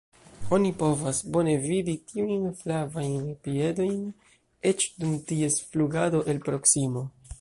[0.55, 4.01] Oni povas bone vidi tiujn flavajn piedojn
[4.71, 7.07] eĉ dum ties flugado, el proksimo.